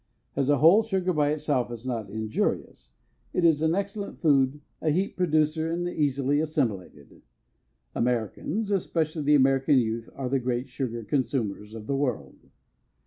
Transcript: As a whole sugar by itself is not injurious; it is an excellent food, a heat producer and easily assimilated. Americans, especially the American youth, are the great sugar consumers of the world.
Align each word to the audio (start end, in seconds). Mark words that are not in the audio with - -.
As 0.35 0.49
a 0.49 0.57
whole 0.57 0.81
sugar 0.81 1.13
by 1.13 1.29
itself 1.29 1.71
is 1.71 1.85
not 1.85 2.09
injurious; 2.09 2.93
it 3.33 3.45
is 3.45 3.61
an 3.61 3.75
excellent 3.75 4.19
food, 4.19 4.59
a 4.81 4.89
heat 4.89 5.15
producer 5.15 5.71
and 5.71 5.87
easily 5.87 6.39
assimilated. 6.39 7.21
Americans, 7.93 8.71
especially 8.71 9.21
the 9.21 9.35
American 9.35 9.77
youth, 9.77 10.09
are 10.15 10.27
the 10.27 10.39
great 10.39 10.69
sugar 10.69 11.03
consumers 11.03 11.75
of 11.75 11.85
the 11.85 11.95
world. 11.95 12.49